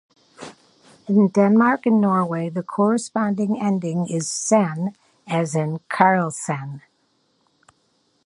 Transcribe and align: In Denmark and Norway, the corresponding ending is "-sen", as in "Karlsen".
In 1.07 1.27
Denmark 1.29 1.85
and 1.85 2.01
Norway, 2.01 2.49
the 2.49 2.63
corresponding 2.63 3.61
ending 3.61 4.07
is 4.09 4.25
"-sen", 4.27 4.95
as 5.27 5.53
in 5.55 5.77
"Karlsen". 5.91 6.81